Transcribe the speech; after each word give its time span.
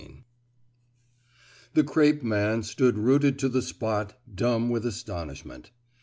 The 1.75 1.83
crape 1.83 2.23
man 2.23 2.63
stood 2.63 2.97
rooted 2.97 3.37
to 3.37 3.49
the 3.49 3.61
spot 3.61 4.17
dumb 4.33 4.69
with 4.71 4.83
astonishment. 4.83 5.69